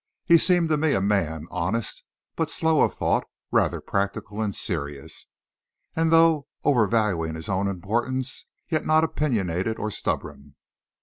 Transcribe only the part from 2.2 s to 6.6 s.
but slow of thought; rather practical and serious, and though